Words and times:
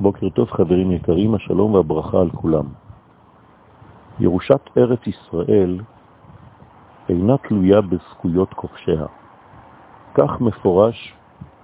בוקר 0.00 0.28
טוב 0.28 0.50
חברים 0.50 0.92
יקרים, 0.92 1.34
השלום 1.34 1.74
והברכה 1.74 2.20
על 2.20 2.30
כולם. 2.30 2.64
ירושת 4.20 4.60
ארץ 4.76 5.06
ישראל 5.06 5.80
אינה 7.08 7.38
תלויה 7.38 7.80
בזכויות 7.80 8.54
כובשיה. 8.54 9.06
כך 10.14 10.40
מפורש 10.40 11.14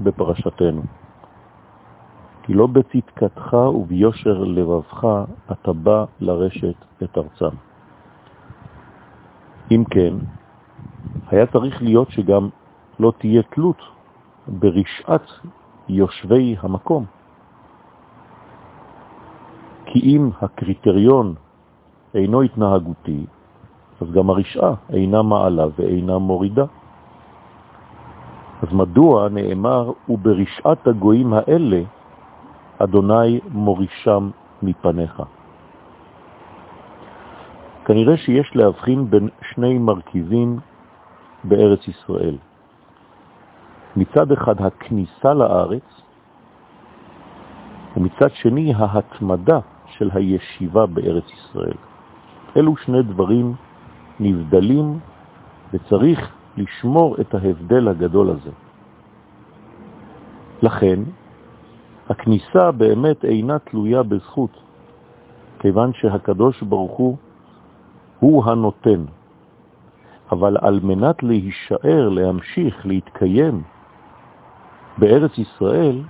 בפרשתנו. 0.00 0.82
כי 2.42 2.54
לא 2.54 2.66
בצדקתך 2.66 3.52
וביושר 3.52 4.44
לבבך 4.44 5.06
אתה 5.52 5.72
בא 5.72 6.04
לרשת 6.20 6.84
את 7.02 7.18
ארצם. 7.18 7.56
אם 9.70 9.84
כן, 9.90 10.14
היה 11.30 11.46
צריך 11.46 11.82
להיות 11.82 12.10
שגם 12.10 12.48
לא 13.00 13.12
תהיה 13.18 13.42
תלות 13.42 13.82
ברשעת 14.48 15.26
יושבי 15.88 16.56
המקום. 16.60 17.17
כי 19.98 20.16
אם 20.16 20.30
הקריטריון 20.42 21.34
אינו 22.14 22.42
התנהגותי, 22.42 23.26
אז 24.00 24.10
גם 24.10 24.30
הרשעה 24.30 24.74
אינה 24.92 25.22
מעלה 25.22 25.66
ואינה 25.78 26.18
מורידה. 26.18 26.64
אז 28.62 28.68
מדוע 28.72 29.28
נאמר, 29.28 29.92
וברשעת 30.08 30.86
הגויים 30.86 31.32
האלה 31.32 31.80
אדוני 32.78 33.40
מורישם 33.50 34.30
מפניך? 34.62 35.22
כנראה 37.84 38.16
שיש 38.16 38.56
להבחין 38.56 39.10
בין 39.10 39.28
שני 39.54 39.78
מרכיבים 39.78 40.58
בארץ 41.44 41.88
ישראל. 41.88 42.36
מצד 43.96 44.32
אחד 44.32 44.54
הכניסה 44.60 45.34
לארץ, 45.34 45.88
ומצד 47.96 48.30
שני 48.34 48.74
ההתמדה 48.76 49.58
של 49.98 50.10
הישיבה 50.14 50.86
בארץ 50.86 51.24
ישראל. 51.32 51.76
אלו 52.56 52.76
שני 52.76 53.02
דברים 53.02 53.54
נבדלים 54.20 54.98
וצריך 55.72 56.32
לשמור 56.56 57.16
את 57.20 57.34
ההבדל 57.34 57.88
הגדול 57.88 58.30
הזה. 58.30 58.50
לכן, 60.62 61.00
הכניסה 62.08 62.72
באמת 62.72 63.24
אינה 63.24 63.58
תלויה 63.58 64.02
בזכות, 64.02 64.50
כיוון 65.58 65.92
שהקדוש 65.92 66.62
ברוך 66.62 66.96
הוא 66.96 67.16
הוא 68.20 68.44
הנותן. 68.44 69.04
אבל 70.32 70.56
על 70.60 70.80
מנת 70.82 71.22
להישאר, 71.22 72.08
להמשיך, 72.08 72.86
להתקיים 72.86 73.62
בארץ 74.98 75.38
ישראל, 75.38 76.02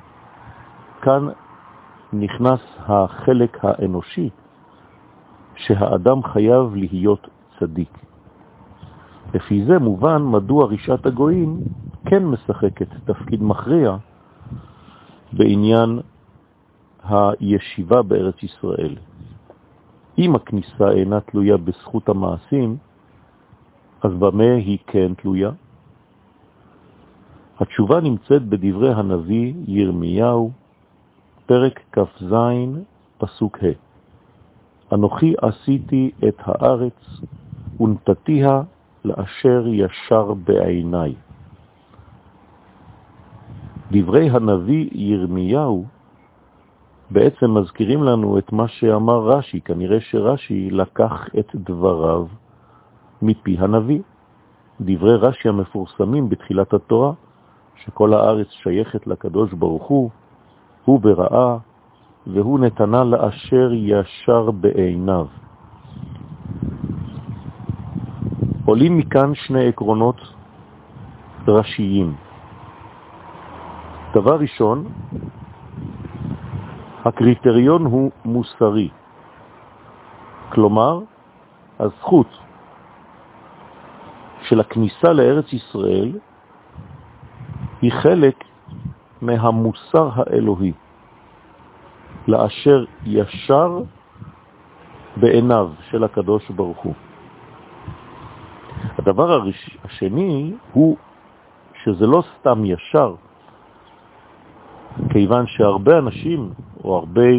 כאן 1.03 1.29
נכנס 2.12 2.61
החלק 2.78 3.64
האנושי, 3.64 4.31
שהאדם 5.56 6.23
חייב 6.23 6.75
להיות 6.75 7.28
צדיק. 7.59 7.98
לפי 9.34 9.65
זה 9.65 9.78
מובן 9.78 10.23
מדוע 10.23 10.67
רישת 10.67 11.06
הגויים 11.06 11.61
כן 12.06 12.25
משחקת 12.25 12.89
תפקיד 13.05 13.42
מכריע 13.42 13.97
בעניין 15.33 16.00
הישיבה 17.05 18.03
בארץ 18.03 18.43
ישראל. 18.43 18.97
אם 20.19 20.34
הכניסה 20.34 20.91
אינה 20.91 21.20
תלויה 21.20 21.56
בזכות 21.56 22.09
המעשים, 22.09 22.77
אז 24.03 24.12
במה 24.12 24.55
היא 24.55 24.78
כן 24.87 25.15
תלויה? 25.15 25.50
התשובה 27.61 28.00
נמצאת 28.00 28.43
בדברי 28.43 28.93
הנביא 28.95 29.55
ירמיהו, 29.67 30.50
פרק 31.49 31.81
כ"ז, 31.93 32.35
פסוק 33.19 33.59
ה' 33.59 34.95
אנוכי 34.95 35.35
עשיתי 35.43 36.11
את 36.29 36.37
הארץ 36.45 37.21
ונתתיה 37.81 38.63
לאשר 39.05 39.65
ישר 39.67 40.34
בעיניי. 40.34 41.15
דברי 43.91 44.31
הנביא 44.31 44.89
ירמיהו 44.93 45.84
בעצם 47.11 47.55
מזכירים 47.55 48.03
לנו 48.03 48.39
את 48.39 48.53
מה 48.53 48.69
שאמר 48.69 49.19
רש"י, 49.19 49.61
כנראה 49.61 50.01
שרש"י 50.01 50.71
לקח 50.71 51.28
את 51.39 51.49
דבריו 51.55 52.27
מפי 53.22 53.56
הנביא. 53.59 54.01
דברי 54.81 55.17
רש"י 55.17 55.49
המפורסמים 55.49 56.28
בתחילת 56.28 56.75
התורה, 56.75 57.12
שכל 57.77 58.15
הארץ 58.15 58.49
שייכת 58.51 59.06
לקדוש 59.06 59.53
ברוך 59.53 59.84
הוא, 59.84 60.11
הוא 60.88 61.00
בראה, 61.00 61.56
והוא 62.26 62.60
נתנה 62.60 63.04
לאשר 63.04 63.71
ישר 63.72 64.50
בעיניו. 64.50 65.26
עולים 68.65 68.98
מכאן 68.98 69.34
שני 69.34 69.69
עקרונות 69.69 70.16
ראשיים. 71.48 72.16
דבר 74.15 74.37
ראשון, 74.41 74.84
הקריטריון 77.04 77.84
הוא 77.84 78.10
מוסרי. 78.25 78.88
כלומר, 80.48 81.00
הזכות 81.78 82.32
של 84.48 84.60
הכניסה 84.60 85.12
לארץ 85.12 85.53
ישראל 85.53 86.19
היא 87.82 87.93
חלק 87.93 88.44
מהמוסר 89.23 90.11
האלוהי, 90.17 90.73
לאשר 92.29 92.84
ישר 93.05 93.79
בעיניו 95.17 95.71
של 95.91 96.05
הקדוש 96.05 96.51
ברוך 96.51 96.79
הוא. 96.79 96.95
הדבר 98.99 99.43
השני 99.84 100.53
הוא 100.73 100.97
שזה 101.83 102.07
לא 102.07 102.23
סתם 102.39 102.65
ישר, 102.65 103.15
כיוון 105.11 105.47
שהרבה 105.47 105.99
אנשים 105.99 106.51
או 106.84 106.97
הרבה 106.97 107.31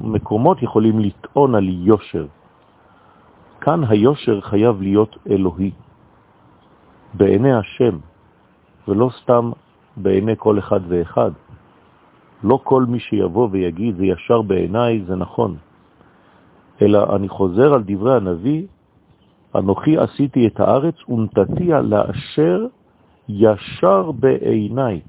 מקומות 0.00 0.62
יכולים 0.62 0.98
לטעון 1.00 1.54
על 1.54 1.68
יושר. 1.68 2.26
כאן 3.60 3.84
היושר 3.84 4.40
חייב 4.40 4.82
להיות 4.82 5.16
אלוהי, 5.30 5.70
בעיני 7.14 7.52
השם, 7.52 7.98
ולא 8.88 9.10
סתם 9.22 9.50
בעיני 9.98 10.34
כל 10.38 10.58
אחד 10.58 10.80
ואחד. 10.88 11.30
לא 12.44 12.60
כל 12.64 12.84
מי 12.84 13.00
שיבוא 13.00 13.48
ויגיד 13.50 13.96
זה 13.96 14.06
ישר 14.06 14.42
בעיניי 14.42 15.02
זה 15.06 15.16
נכון, 15.16 15.56
אלא 16.82 17.16
אני 17.16 17.28
חוזר 17.28 17.74
על 17.74 17.82
דברי 17.86 18.16
הנביא, 18.16 18.66
אנוכי 19.54 19.98
עשיתי 19.98 20.46
את 20.46 20.60
הארץ 20.60 20.94
ונתתיה 21.08 21.80
לאשר 21.80 22.66
ישר 23.28 24.10
בעיניי. 24.12 25.00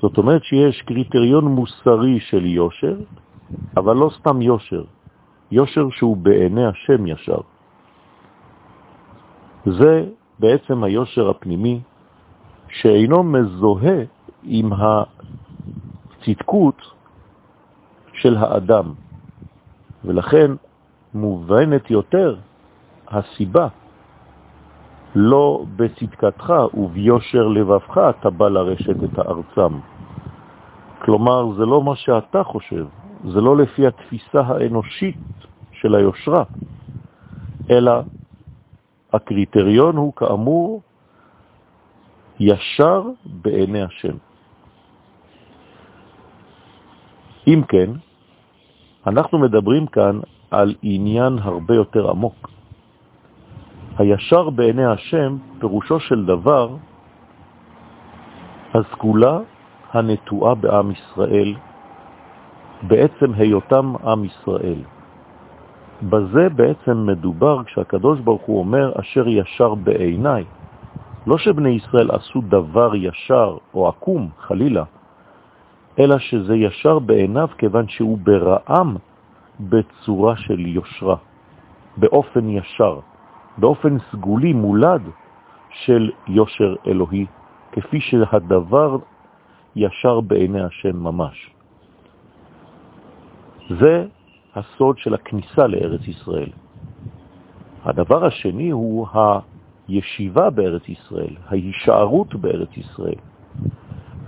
זאת 0.00 0.18
אומרת 0.18 0.44
שיש 0.44 0.82
קריטריון 0.82 1.44
מוסרי 1.44 2.20
של 2.20 2.46
יושר, 2.46 2.96
אבל 3.76 3.96
לא 3.96 4.10
סתם 4.18 4.42
יושר, 4.42 4.84
יושר 5.50 5.90
שהוא 5.90 6.16
בעיני 6.16 6.66
השם 6.66 7.06
ישר. 7.06 7.40
זה 9.66 10.04
בעצם 10.38 10.84
היושר 10.84 11.30
הפנימי 11.30 11.80
שאינו 12.70 13.22
מזוהה 13.22 13.98
עם 14.42 14.70
הצדקות 16.22 16.82
של 18.12 18.36
האדם, 18.36 18.92
ולכן 20.04 20.50
מובנת 21.14 21.90
יותר 21.90 22.36
הסיבה 23.08 23.68
לא 25.14 25.64
בצדקתך 25.76 26.52
וביושר 26.74 27.48
לבבך 27.48 27.98
אתה 28.10 28.30
בא 28.30 28.48
לרשת 28.48 29.04
את 29.04 29.18
הארצם. 29.18 29.78
כלומר, 31.02 31.54
זה 31.56 31.66
לא 31.66 31.82
מה 31.82 31.96
שאתה 31.96 32.44
חושב, 32.44 32.86
זה 33.24 33.40
לא 33.40 33.56
לפי 33.56 33.86
התפיסה 33.86 34.40
האנושית 34.40 35.16
של 35.72 35.94
היושרה, 35.94 36.44
אלא 37.70 37.92
הקריטריון 39.12 39.96
הוא 39.96 40.12
כאמור 40.12 40.82
ישר 42.40 43.02
בעיני 43.24 43.82
השם. 43.82 44.16
אם 47.46 47.62
כן, 47.68 47.90
אנחנו 49.06 49.38
מדברים 49.38 49.86
כאן 49.86 50.20
על 50.50 50.74
עניין 50.82 51.38
הרבה 51.38 51.74
יותר 51.74 52.10
עמוק. 52.10 52.50
הישר 53.98 54.50
בעיני 54.50 54.84
השם, 54.84 55.36
פירושו 55.58 56.00
של 56.00 56.24
דבר, 56.24 56.76
הסגולה 58.74 59.38
הנטועה 59.92 60.54
בעם 60.54 60.90
ישראל, 60.90 61.54
בעצם 62.82 63.34
היותם 63.34 63.94
עם 64.04 64.24
ישראל. 64.24 64.82
בזה 66.02 66.48
בעצם 66.48 67.06
מדובר 67.06 67.64
כשהקדוש 67.64 68.20
ברוך 68.20 68.42
הוא 68.42 68.58
אומר 68.58 68.92
אשר 69.00 69.28
ישר 69.28 69.74
בעיניי. 69.74 70.44
לא 71.26 71.38
שבני 71.38 71.68
ישראל 71.68 72.10
עשו 72.10 72.40
דבר 72.40 72.94
ישר 72.94 73.56
או 73.74 73.88
עקום, 73.88 74.28
חלילה, 74.38 74.84
אלא 75.98 76.18
שזה 76.18 76.56
ישר 76.56 76.98
בעיניו 76.98 77.48
כיוון 77.58 77.88
שהוא 77.88 78.18
ברעם 78.18 78.96
בצורה 79.60 80.36
של 80.36 80.66
יושרה, 80.66 81.16
באופן 81.96 82.48
ישר, 82.48 83.00
באופן 83.58 83.96
סגולי 84.12 84.52
מולד 84.52 85.02
של 85.70 86.10
יושר 86.28 86.74
אלוהי, 86.86 87.26
כפי 87.72 88.00
שהדבר 88.00 88.98
ישר 89.76 90.20
בעיני 90.20 90.62
השם 90.62 90.96
ממש. 90.96 91.50
זה 93.80 94.06
הסוד 94.54 94.98
של 94.98 95.14
הכניסה 95.14 95.66
לארץ 95.66 96.08
ישראל. 96.08 96.50
הדבר 97.84 98.24
השני 98.24 98.70
הוא 98.70 99.06
הישיבה 99.90 100.50
בארץ 100.50 100.88
ישראל, 100.88 101.34
ההישארות 101.48 102.34
בארץ 102.34 102.76
ישראל. 102.76 103.20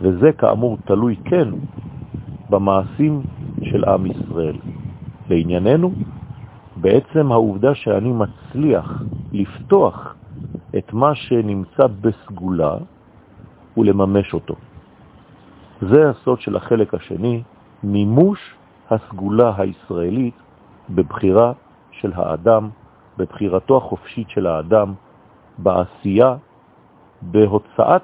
וזה 0.00 0.32
כאמור 0.32 0.78
תלוי 0.84 1.16
כן 1.24 1.48
במעשים 2.50 3.22
של 3.62 3.84
עם 3.84 4.06
ישראל. 4.06 4.56
לענייננו, 5.30 5.92
בעצם 6.76 7.32
העובדה 7.32 7.74
שאני 7.74 8.12
מצליח 8.12 9.02
לפתוח 9.32 10.14
את 10.78 10.92
מה 10.92 11.14
שנמצא 11.14 11.86
בסגולה 12.00 12.76
ולממש 13.76 14.34
אותו. 14.34 14.54
זה 15.80 16.10
הסוד 16.10 16.40
של 16.40 16.56
החלק 16.56 16.94
השני, 16.94 17.42
מימוש 17.82 18.38
הסגולה 18.90 19.52
הישראלית 19.58 20.34
בבחירה 20.90 21.52
של 21.90 22.12
האדם, 22.14 22.68
בבחירתו 23.18 23.76
החופשית 23.76 24.30
של 24.30 24.46
האדם, 24.46 24.94
בעשייה, 25.58 26.36
בהוצאת 27.22 28.02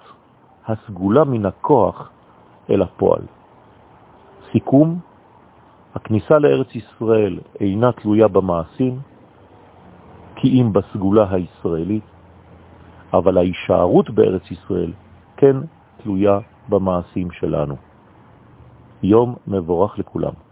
הסגולה 0.66 1.24
מן 1.24 1.46
הכוח 1.46 2.10
אל 2.70 2.82
הפועל. 2.82 3.22
סיכום, 4.52 4.98
הכניסה 5.94 6.38
לארץ 6.38 6.74
ישראל 6.74 7.40
אינה 7.60 7.92
תלויה 7.92 8.28
במעשים, 8.28 8.98
כי 10.36 10.48
אם 10.60 10.72
בסגולה 10.72 11.26
הישראלית, 11.30 12.04
אבל 13.12 13.38
ההישארות 13.38 14.10
בארץ 14.10 14.50
ישראל 14.50 14.92
כן 15.36 15.56
תלויה 16.02 16.38
במעשים 16.68 17.30
שלנו. 17.30 17.76
יום 19.02 19.36
מבורך 19.46 19.98
לכולם. 19.98 20.47